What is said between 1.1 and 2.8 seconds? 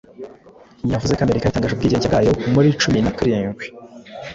ko Amerika yatangaje ubwigenge bwayo muri